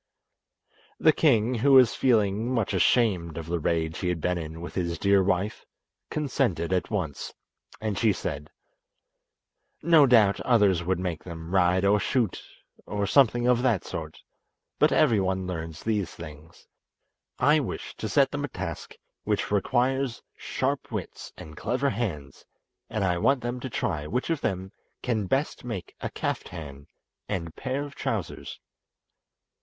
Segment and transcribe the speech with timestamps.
[0.99, 4.73] The king, who was feeling much ashamed of the rage he had been in with
[4.73, 5.63] his dear wife,
[6.09, 7.31] consented at once,
[7.79, 8.49] and she said:
[9.83, 12.41] "No doubt others would make them ride or shoot,
[12.87, 14.17] or something of that sort,
[14.79, 16.65] but every one learns these things.
[17.37, 22.43] I wish to set them a task which requires sharp wits and clever hands,
[22.89, 24.71] and I want them to try which of them
[25.03, 26.87] can best make a kaftan
[27.29, 28.59] and pair of trousers."